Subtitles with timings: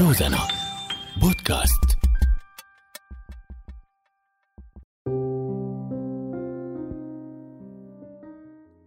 [0.00, 0.38] روزانا
[1.22, 1.84] بودكاست.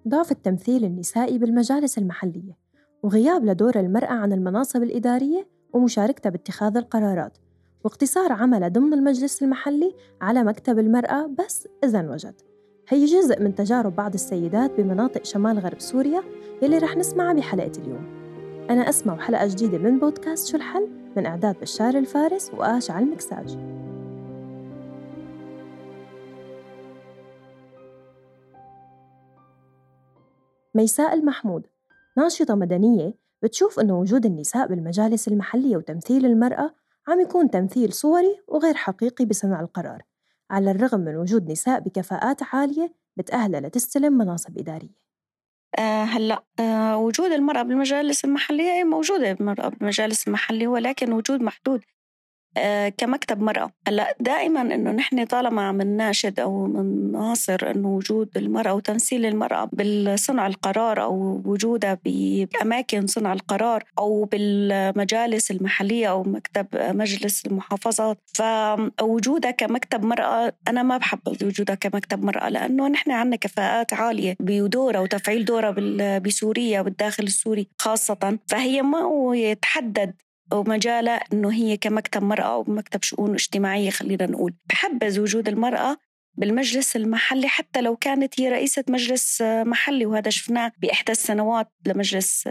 [0.07, 2.57] ضعف التمثيل النسائي بالمجالس المحلية
[3.03, 7.37] وغياب لدور المرأة عن المناصب الإدارية ومشاركتها باتخاذ القرارات
[7.83, 12.41] واقتصار عملها ضمن المجلس المحلي على مكتب المرأة بس إذا وجد.
[12.89, 16.23] هي جزء من تجارب بعض السيدات بمناطق شمال غرب سوريا
[16.61, 18.18] يلي رح نسمعها بحلقة اليوم.
[18.69, 23.57] أنا أسمع حلقة جديدة من بودكاست شو الحل؟ من إعداد بشار الفارس وآش على المكساج.
[30.75, 31.67] ميساء المحمود.
[32.17, 36.75] ناشطة مدنية بتشوف إنه وجود النساء بالمجالس المحلية وتمثيل المرأة
[37.07, 40.03] عم يكون تمثيل صوري وغير حقيقي بصنع القرار
[40.49, 45.08] على الرغم من وجود نساء بكفاءات عالية بتأهلها لتستلم مناصب إدارية.
[46.05, 51.81] هلأ آه وجود المرأة بالمجالس المحلية موجودة المرأة بالمجالس المحلية ولكن وجود محدود.
[51.81, 51.98] آه
[52.97, 53.71] كمكتب مرأة.
[53.87, 60.47] هلأ دائما إنه نحن طالما عم نناشد أو نناصر إنه وجود المرأة وتمثيل المرأة بالصنع
[60.47, 70.05] القرار أو وجودها بأماكن صنع القرار أو بالمجالس المحلية أو مكتب مجلس المحافظات فوجودها كمكتب
[70.05, 75.71] مرأة أنا ما بحبذ وجودها كمكتب مرأة لأنه نحن عندنا كفاءات عالية بدورها وتفعيل دورها
[76.19, 80.13] بسوريا بالداخل السوري خاصة فهي ما يتحدد
[80.53, 84.53] ومجالها إنه هي كمكتب مرأة ومكتب شؤون اجتماعية خلينا نقول.
[84.69, 85.97] بحبذ وجود المرأة
[86.37, 92.49] بالمجلس المحلي حتى لو كانت هي رئيسة مجلس محلي وهذا شفناه بإحدى السنوات لمجلس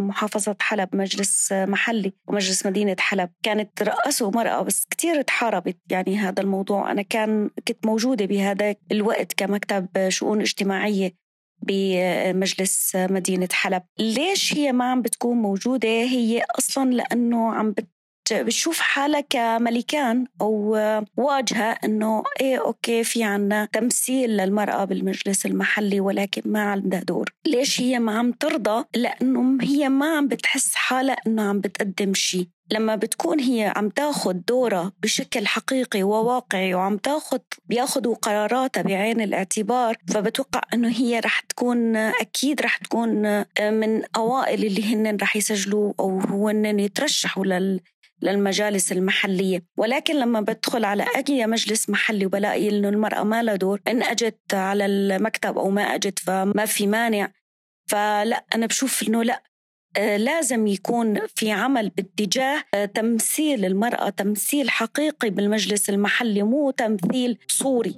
[0.00, 3.30] محافظة حلب مجلس محلي ومجلس مدينة حلب.
[3.42, 6.90] كانت رأسه مرأة بس كتير تحاربت يعني هذا الموضوع.
[6.90, 11.25] أنا كان كنت موجودة بهذا الوقت كمكتب شؤون اجتماعية.
[11.62, 13.82] بمجلس مدينة حلب.
[13.98, 17.88] ليش هي ما عم بتكون موجودة؟ هي أصلا لأنه عم بت
[18.32, 20.76] بتشوف حالها كملكان أو
[21.16, 27.32] واجهة إنه إيه أوكي في عنا تمثيل للمرأة بالمجلس المحلي ولكن ما عندها دور.
[27.46, 32.48] ليش هي ما عم ترضى؟ لأنه هي ما عم بتحس حالها إنه عم بتقدم شيء
[32.70, 39.96] لما بتكون هي عم تاخد دورها بشكل حقيقي وواقعي وعم تاخد بياخدوا قراراتها بعين الاعتبار
[40.08, 46.18] فبتوقع إنه هي رح تكون أكيد رح تكون من أوائل اللي هن رح يسجلوا أو
[46.18, 47.80] هن يترشحوا لل
[48.22, 49.64] للمجالس المحلية.
[49.76, 54.54] ولكن لما بدخل على أي مجلس محلي وبلاقي إنه المرأة ما لها دور إن أجت
[54.54, 57.32] على المكتب أو ما أجت فما في مانع
[57.86, 59.42] فلا أنا بشوف إنه لا.
[59.98, 67.96] لازم يكون في عمل باتجاه تمثيل المرأة تمثيل حقيقي بالمجلس المحلي مو تمثيل صوري.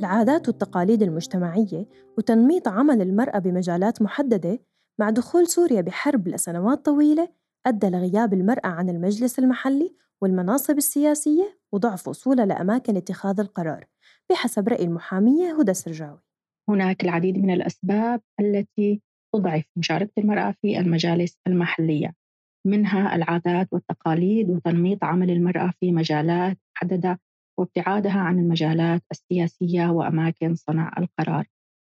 [0.00, 1.88] العادات والتقاليد المجتمعية
[2.18, 4.58] وتنميط عمل المرأة بمجالات محددة
[4.98, 7.28] مع دخول سوريا بحرب لسنوات طويلة
[7.66, 13.86] أدى لغياب المرأة عن المجلس المحلي والمناصب السياسية وضعف وصولها لأماكن اتخاذ القرار
[14.30, 16.20] بحسب رأي المحامية هدى سرجاوي.
[16.68, 19.02] هناك العديد من الأسباب التي
[19.34, 22.14] تضعف مشاركة المرأة في المجالس المحلية
[22.66, 27.20] منها العادات والتقاليد وتنميط عمل المرأة في مجالات محددة
[27.58, 31.46] وابتعادها عن المجالات السياسية وأماكن صنع القرار.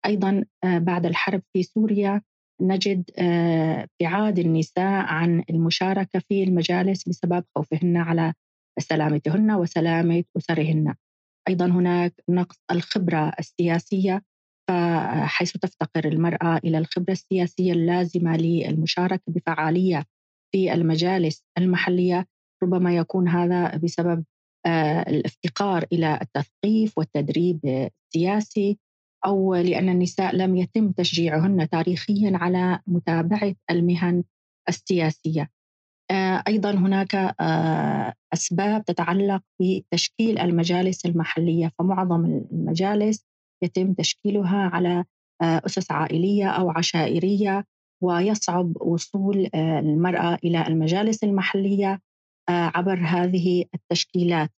[0.07, 2.23] أيضا بعد الحرب في سوريا
[2.61, 8.35] نجد ابتعاد النساء عن المشاركة في المجالس بسبب خوفهن على
[8.79, 10.95] سلامتهن وسلامة أسرهن.
[11.49, 14.23] أيضا هناك نقص الخبرة السياسية
[15.25, 20.05] حيث تفتقر المرأة إلى الخبرة السياسية اللازمة للمشاركة بفعالية
[20.53, 22.27] في المجالس المحلية
[22.63, 24.25] ربما يكون هذا بسبب
[25.09, 28.79] الافتقار إلى التثقيف والتدريب السياسي
[29.27, 34.25] أو لأن النساء لم يتم تشجيعهن تاريخيا على متابعة المهن
[34.69, 35.51] السياسية.
[36.49, 37.35] أيضا هناك
[38.33, 43.30] أسباب تتعلق بتشكيل المجالس المحلية فمعظم المجالس
[43.63, 45.05] يتم تشكيلها على
[45.43, 47.65] أسس عائلية أو عشائرية
[48.03, 52.01] ويصعب وصول المرأة إلى المجالس المحلية
[52.49, 54.51] عبر هذه التشكيلات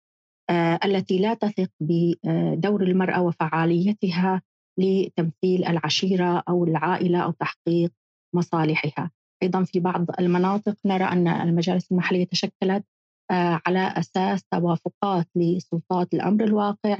[0.84, 4.42] التي لا تثق بدور المرأة وفعاليتها
[4.78, 7.92] لتمثيل العشيرة أو العائلة أو تحقيق
[8.34, 9.10] مصالحها.
[9.42, 12.84] أيضا في بعض المناطق نرى أن المجالس المحلية تشكلت
[13.30, 16.98] على أساس توافقات لسلطات الأمر الواقع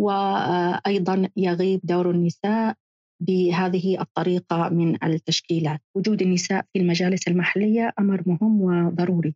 [0.00, 2.74] وأيضا يغيب دور النساء
[3.22, 9.34] بهذه الطريقة من التشكيلات، وجود النساء في المجالس المحلية أمر مهم وضروري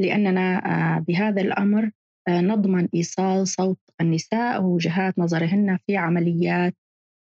[0.00, 0.60] لأننا
[1.08, 1.90] بهذا الأمر
[2.28, 6.74] نضمن إيصال صوت النساء ووجهات نظرهن في عمليات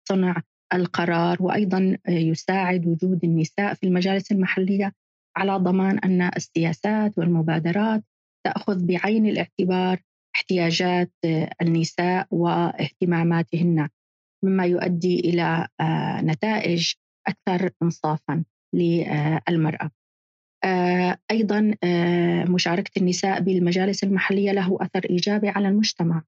[0.09, 0.41] صنع
[0.73, 4.94] القرار وأيضا يساعد وجود النساء في المجالس المحلية
[5.38, 8.03] على ضمان أن السياسات والمبادرات
[8.45, 10.01] تأخذ بعين الاعتبار
[10.37, 11.11] احتياجات
[11.61, 13.89] النساء واهتماماتهن
[14.43, 16.93] مما يؤدي إلى آه، نتائج
[17.27, 18.43] أكثر إنصافا
[18.73, 19.91] للمرأة.
[20.63, 26.23] آه، أيضا آه، مشاركة النساء بالمجالس المحلية له أثر إيجابي على المجتمع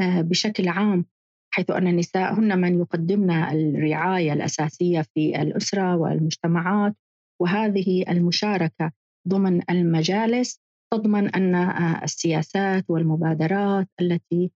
[0.00, 1.06] بشكل عام
[1.54, 6.94] حيث أن النساء هن من يقدمن الرعاية الأساسية في الأسرة والمجتمعات
[7.40, 8.92] وهذه المشاركة
[9.28, 10.60] ضمن المجالس
[10.96, 11.54] تضمن أن
[12.02, 14.50] السياسات والمبادرات التي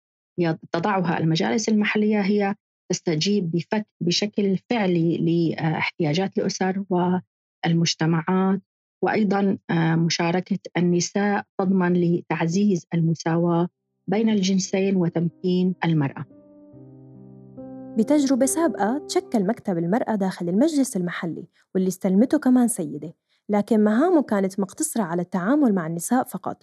[0.72, 2.54] تضعها المجالس المحلية هي
[2.90, 3.62] تستجيب
[4.00, 8.60] بشكل فعلي لاحتياجات الأسر والمجتمعات.
[9.04, 9.58] وأيضا
[9.96, 13.68] مشاركة النساء تضمن لتعزيز المساواة
[14.10, 16.24] بين الجنسين وتمكين المرأة.
[17.98, 21.44] بتجربة سابقة تشكل مكتب المرأة داخل المجلس المحلي
[21.74, 23.14] واللي استلمته كمان سيدة.
[23.48, 26.62] لكن مهامه كانت مقتصرة على التعامل مع النساء فقط.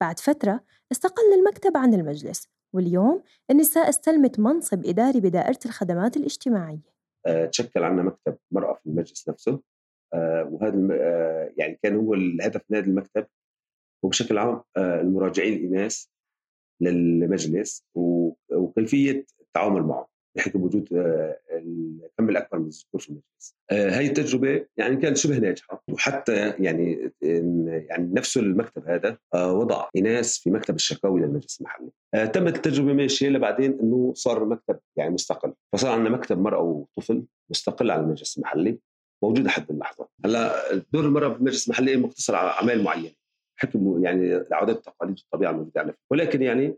[0.00, 6.90] بعد فترة استقل المكتب عن المجلس واليوم النساء استلمت منصب إداري بدائرة الخدمات الاجتماعية.
[7.26, 9.60] آه، تشكل عنا مكتب مرأة في المجلس نفسه.
[10.14, 13.26] آه، وهذا آه، يعني كان هو الهدف من هذا المكتب.
[14.04, 16.04] وبشكل عام المراجعين الإناث
[16.80, 17.84] للمجلس
[18.50, 20.06] وكيفية التعامل معهم
[20.36, 23.56] بحكم وجود الكم الأكبر من الذكور في المجلس.
[23.70, 30.50] هاي التجربة يعني كانت شبه ناجحة وحتى يعني يعني نفس المكتب هذا وضع إناث في
[30.50, 31.90] مكتب الشكاوي للمجلس المحلي.
[32.32, 37.90] تمت التجربة ماشية لبعدين إنه صار مكتب يعني مستقل، فصار عندنا مكتب مرأة وطفل مستقل
[37.90, 38.78] على المجلس المحلي
[39.22, 40.08] موجود لحد اللحظة.
[40.24, 43.19] هلأ دور المرأة في المجلس المحلي مقتصر على أعمال معينة.
[43.62, 46.76] حكم يعني العادات والتقاليد والطبيعه الموجوده عندنا ولكن يعني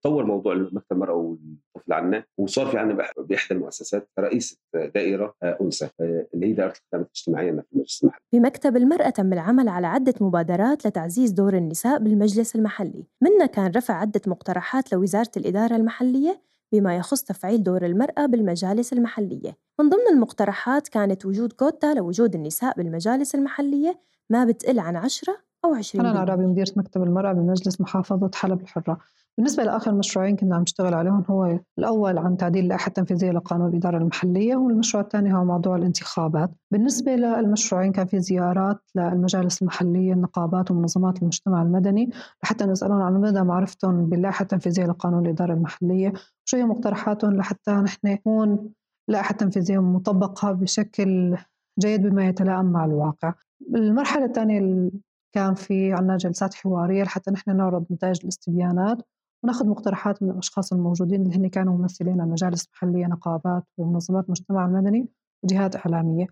[0.00, 5.88] تطور موضوع مكتب المرأة والطفل عنا وصار في عندنا بإحدى المؤسسات رئيسة دائرة آه، أنثى
[6.00, 8.20] آه، اللي هي دائرة الخدمات الاجتماعية في المجلس المحلي.
[8.32, 13.94] بمكتب المرأة تم العمل على عدة مبادرات لتعزيز دور النساء بالمجلس المحلي، منها كان رفع
[13.94, 16.40] عدة مقترحات لوزارة الإدارة المحلية
[16.72, 19.56] بما يخص تفعيل دور المرأة بالمجالس المحلية.
[19.80, 24.00] من ضمن المقترحات كانت وجود كوتا لوجود النساء بالمجالس المحلية
[24.30, 28.98] ما بتقل عن 10 أو 20 أنا العرابي مديرة مكتب المرأة بمجلس محافظة حلب الحرة.
[29.38, 33.96] بالنسبة لآخر مشروعين كنا عم نشتغل عليهم هو الأول عن تعديل اللائحة التنفيذية لقانون الإدارة
[33.98, 36.50] المحلية والمشروع الثاني هو موضوع الانتخابات.
[36.70, 42.10] بالنسبة للمشروعين كان في زيارات للمجالس المحلية النقابات ومنظمات المجتمع المدني
[42.44, 46.12] لحتى نسألهم عن مدى معرفتهم باللائحة التنفيذية لقانون الإدارة المحلية
[46.44, 48.70] شو هي مقترحاتهم لحتى نحن نكون
[49.08, 51.36] لائحة تنفيذية مطبقة بشكل
[51.78, 53.34] جيد بما يتلائم مع الواقع.
[53.74, 54.90] المرحلة الثانية
[55.32, 58.98] كان في عنا جلسات حوارية لحتى نحن نعرض نتائج الاستبيانات
[59.42, 65.08] وناخذ مقترحات من الأشخاص الموجودين اللي هن كانوا ممثلين المجالس المحلية نقابات ومنظمات المجتمع المدني
[65.44, 66.26] وجهات إعلامية.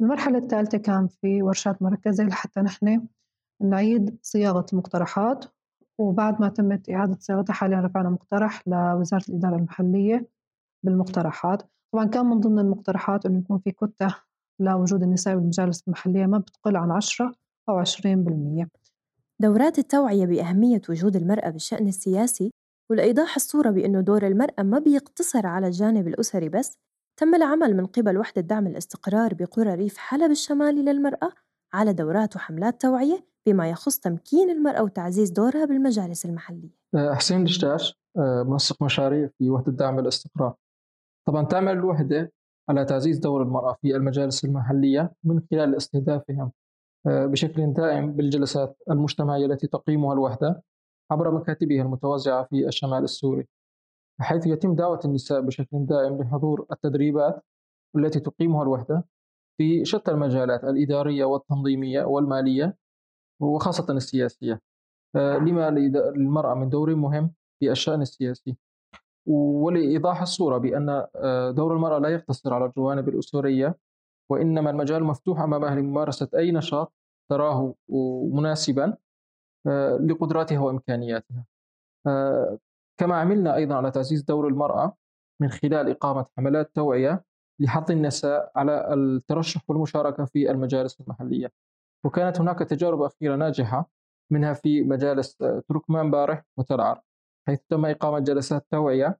[0.00, 3.06] المرحلة الثالثة كان في ورشات مركزة لحتى نحن
[3.62, 5.44] نعيد صياغة المقترحات
[5.98, 10.28] وبعد ما تمت إعادة صياغتها حاليا رفعنا مقترح لوزارة الإدارة المحلية
[10.82, 11.62] بالمقترحات.
[11.92, 14.14] طبعا كان من ضمن المقترحات أنه يكون في كتة
[14.60, 17.34] لوجود النساء بالمجالس المحلية ما بتقل عن عشرة.
[17.68, 18.66] أو 20%
[19.40, 22.50] دورات التوعية بأهمية وجود المرأة بالشأن السياسي
[22.90, 26.74] ولإيضاح الصورة بأنه دور المرأة ما بيقتصر على الجانب الأسري بس
[27.20, 31.30] تم العمل من قبل وحدة دعم الاستقرار بقرى ريف حلب الشمالي للمرأة
[31.72, 36.70] على دورات وحملات توعية بما يخص تمكين المرأة وتعزيز دورها بالمجالس المحلية.
[36.94, 40.54] أه، حسين دشتاش أه، منسق مشاريع في وحدة دعم الاستقرار.
[41.28, 42.32] طبعا تعمل الوحدة
[42.68, 46.52] على تعزيز دور المرأة في المجالس المحلية من خلال استهدافهم
[47.08, 50.62] بشكل دائم بالجلسات المجتمعية التي تقيمها الوحدة
[51.10, 53.46] عبر مكاتبها المتوزعة في الشمال السوري
[54.20, 57.44] حيث يتم دعوة النساء بشكل دائم لحضور التدريبات
[57.96, 59.04] التي تقيمها الوحدة
[59.58, 62.76] في شتى المجالات الإدارية والتنظيمية والمالية
[63.40, 64.60] وخاصة السياسية.
[65.16, 68.56] آه، لما للمرأة من دور مهم في الشأن السياسي.
[69.26, 73.78] ولإيضاح الصورة بأن آه، دور المرأة لا يقتصر على الجوانب الأسرية
[74.30, 76.92] وإنما المجال مفتوح أمامها لممارسة أي نشاط
[77.28, 77.74] تراه
[78.32, 78.96] مناسبا
[79.66, 81.44] آه، لقدراتها وإمكانياتها.
[82.06, 82.58] آه،
[83.00, 84.96] كما عملنا أيضا على تعزيز دور المرأة
[85.40, 87.24] من خلال إقامة حملات توعية
[87.60, 91.52] لحث النساء على الترشح والمشاركة في المجالس المحلية.
[92.04, 93.90] وكانت هناك تجارب أخيرة ناجحة
[94.32, 97.02] منها في مجالس آه، تركمان بارح وتلعر
[97.48, 99.18] حيث تم إقامة جلسات توعية آه،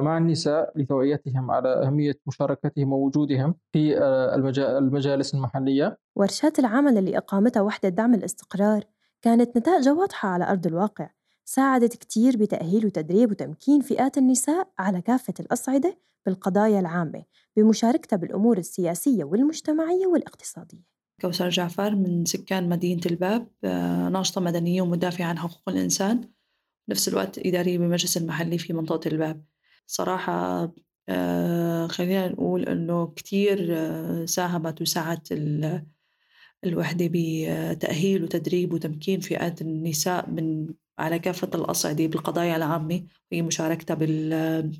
[0.00, 4.34] مع النساء لتوعيتهم على أهمية مشاركتهم ووجودهم في آه،
[4.78, 5.98] المجالس المحلية.
[6.16, 8.84] ورشات العمل اللي أقامتها وحدة دعم الاستقرار
[9.22, 11.10] كانت نتائجها واضحة على أرض الواقع
[11.44, 17.24] ساعدت كتير بتأهيل وتدريب وتمكين فئات النساء على كافة الأصعدة بالقضايا العامة
[17.56, 20.92] بمشاركتها بالأمور السياسية والمجتمعية والاقتصادية.
[21.20, 26.28] كوثر جعفر من سكان مدينة الباب آه، ناشطة مدنية ومدافعة عن حقوق الإنسان
[26.88, 29.44] نفس الوقت إدارية بالمجلس المحلي في منطقة الباب.
[29.86, 30.72] صراحة
[31.08, 35.28] آه، خلينا نقول إنه كتير آه، ساهمت وسعت
[36.64, 43.02] الوحدة بتأهيل وتدريب وتمكين فئات النساء من على كافة الأصعدة بالقضايا العامة.
[43.32, 44.72] وهي مشاركتها بال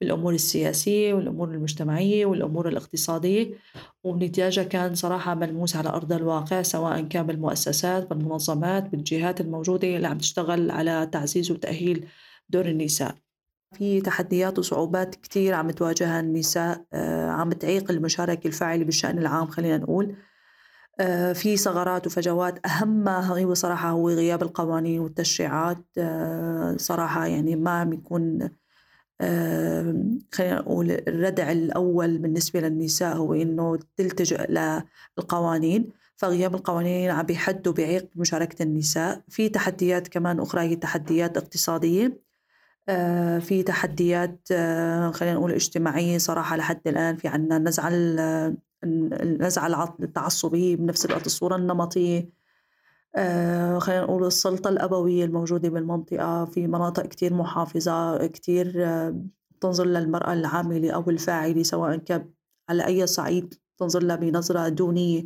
[0.00, 3.54] بالأمور السياسية والأمور المجتمعية والأمور الاقتصادية
[4.04, 10.18] ونتاجها كان صراحة ملموس على أرض الواقع سواء كان بالمؤسسات بالمنظمات بالجهات الموجودة اللي عم
[10.18, 12.06] تشتغل على تعزيز وتأهيل
[12.48, 13.25] دور النساء.
[13.78, 19.78] في تحديات وصعوبات كتير عم تواجهها النساء آه، عم تعيق المشاركة الفاعلة بالشأن العام خلينا
[19.78, 20.16] نقول.
[21.00, 22.66] آه، في ثغرات وفجوات.
[22.66, 25.84] أهمها هو صراحة هو غياب القوانين والتشريعات.
[25.98, 28.50] آه، صراحة يعني ما عم يكون
[30.32, 34.46] خلينا نقول الردع الأول بالنسبة للنساء هو إنه تلتجئ
[35.18, 35.90] للقوانين.
[36.16, 39.22] فغياب القوانين عم بيحد وبيعيق مشاركة النساء.
[39.28, 42.25] في تحديات كمان أخرى هي تحديات اقتصادية.
[43.40, 47.16] في تحديات آه، خلينا نقول اجتماعية صراحة لحد الآن.
[47.16, 47.88] في عنا النزعة
[49.22, 52.30] النزعة التعصبية بنفس الوقت الصورة النمطية.
[53.16, 56.44] آه، خلينا نقول السلطة الأبوية الموجودة بالمنطقة.
[56.44, 58.72] في مناطق كتير محافظة كتير
[59.60, 62.30] تنظر للمرأة العاملة أو الفاعلة سواء كان
[62.68, 65.24] على أي صعيد تنظر لها بنظرة دونية.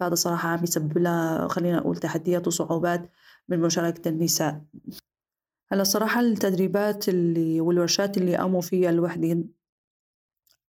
[0.00, 3.10] فهذا صراحة عم يسبب لها خلينا نقول تحديات وصعوبات
[3.48, 4.60] من مشاركة النساء.
[5.72, 9.44] هلا صراحة التدريبات اللي والورشات اللي قاموا فيها الوحدة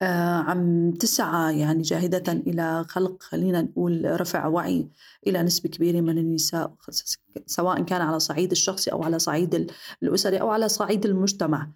[0.02, 4.88] آه عم تسعى يعني جاهدة إلى خلق خلينا نقول رفع وعي
[5.26, 6.74] إلى نسبة كبيرة من النساء
[7.46, 9.72] سواء كان على صعيد الشخصي أو على صعيد
[10.02, 11.70] الأسري أو على صعيد المجتمع.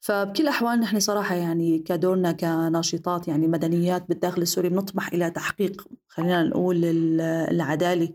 [0.00, 6.42] فبكل الأحوال نحن صراحة يعني كدورنا كناشطات يعني مدنيات بالداخل السوري بنطمح إلى تحقيق خلينا
[6.42, 6.84] نقول
[7.50, 8.12] العدالة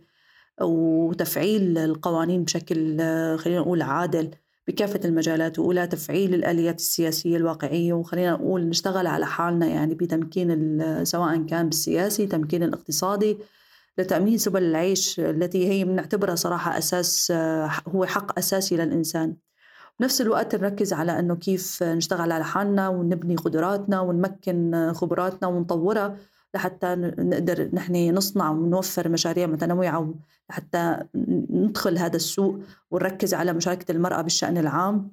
[0.62, 2.98] وتفعيل القوانين بشكل
[3.38, 4.36] خلينا نقول عادل.
[4.68, 7.94] بكافة المجالات وأولى تفعيل الآليات السياسية الواقعية.
[7.94, 13.38] وخلينا نقول نشتغل على حالنا يعني بتمكين سواء كان بالسياسي تمكين الاقتصادي
[13.98, 17.32] لتأمين سبل العيش التي هي بنعتبرها صراحة أساس
[17.88, 19.36] هو حق أساسي للإنسان.
[20.00, 26.18] بنفس الوقت نركز على أنه كيف نشتغل على حالنا ونبني قدراتنا ونمكن خبراتنا ونطورها.
[26.56, 30.14] لحتى نقدر نحن نصنع ونوفر مشاريع متنوعة
[30.50, 30.98] حتى
[31.50, 32.60] ندخل هذا السوق
[32.92, 35.12] ونركز على مشاركة المرأة بالشأن العام.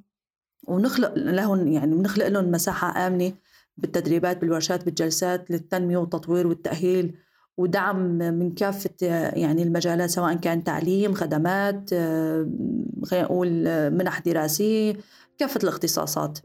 [0.69, 3.33] ونخلق لهم يعني بنخلق لهم مساحة آمنة
[3.77, 7.15] بالتدريبات بالورشات بالجلسات للتنمية والتطوير والتأهيل.
[7.57, 8.91] ودعم من كافة
[9.37, 11.91] يعني المجالات سواء كان تعليم خدمات
[13.05, 14.97] خلينا نقول منح دراسية
[15.39, 16.39] كافة الاختصاصات.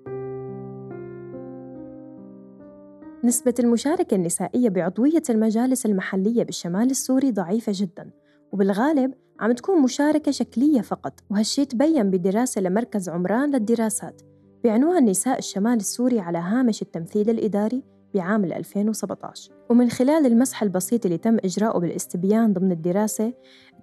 [3.23, 8.11] نسبة المشاركة النسائية بعضوية المجالس المحلية بالشمال السوري ضعيفة جداً
[8.51, 14.21] وبالغالب عم تكون مشاركة شكلية فقط وهالشي تبين بدراسة لمركز عمران للدراسات
[14.63, 17.83] بعنوان نساء الشمال السوري على هامش التمثيل الإداري
[18.13, 23.33] بعام 2017 ومن خلال المسح البسيط اللي تم إجراؤه بالاستبيان ضمن الدراسة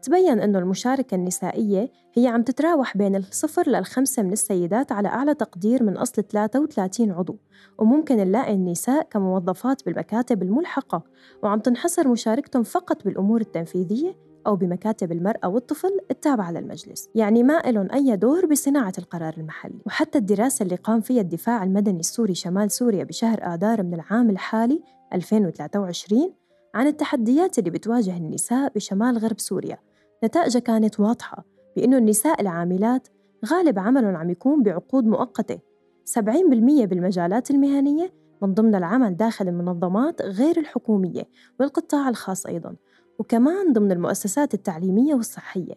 [0.03, 5.83] تبين أنه المشاركة النسائية هي عم تتراوح بين الصفر للخمسة من السيدات على أعلى تقدير
[5.83, 7.37] من أصل 33 عضو
[7.79, 11.03] وممكن نلاقي النساء كموظفات بالمكاتب الملحقة
[11.43, 17.89] وعم تنحصر مشاركتهم فقط بالأمور التنفيذية أو بمكاتب المرأة والطفل التابعة للمجلس يعني ما لهم
[17.93, 19.79] أي دور بصناعة القرار المحلي.
[19.87, 24.81] وحتى الدراسة اللي قام فيها الدفاع المدني السوري شمال سوريا بشهر آذار من العام الحالي
[25.13, 26.33] 2023
[26.77, 29.79] عن التحديات اللي بتواجه النساء بشمال غرب سوريا.
[30.25, 31.45] نتائجها كانت واضحة
[31.77, 33.09] بأنه النساء العاملات
[33.47, 35.59] غالب عملهم عم يكون بعقود مؤقتة.
[36.05, 41.29] 70% بالمجالات المهنية من ضمن العمل داخل المنظمات غير الحكومية
[41.61, 42.77] والقطاع الخاص أيضاً
[43.19, 45.75] وكمان ضمن المؤسسات التعليمية والصحية.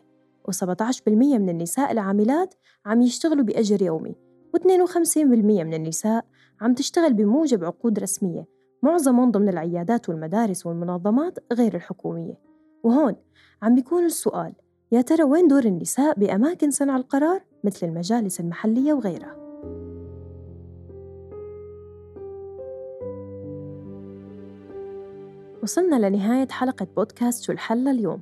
[0.51, 2.53] و17% من النساء العاملات
[2.85, 4.15] عم يشتغلوا بأجر يومي
[4.57, 6.25] و52% من النساء
[6.61, 8.58] عم تشتغل بموجب عقود رسمية.
[8.83, 12.39] معظمهم ضمن العيادات والمدارس والمنظمات غير الحكومية.
[12.83, 13.15] وهون
[13.61, 14.53] عم بيكون السؤال
[14.91, 19.35] يا ترى وين دور النساء بأماكن صنع القرار مثل المجالس المحلية وغيرها؟
[25.63, 28.21] وصلنا لنهاية حلقة بودكاست شو الحل اليوم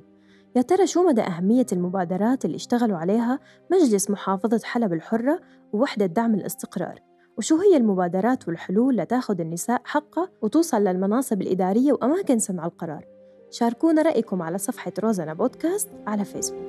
[0.56, 3.38] يا ترى شو مدى أهمية المبادرات اللي اشتغلوا عليها
[3.72, 5.40] مجلس محافظة حلب الحرة
[5.72, 7.07] ووحدة دعم الاستقرار؟
[7.38, 13.04] وشو هي المبادرات والحلول لتاخذ النساء حقها وتوصل للمناصب الإدارية وأماكن صنع القرار؟
[13.50, 16.67] شاركونا رأيكم على صفحة روزانا بودكاست على فيسبوك.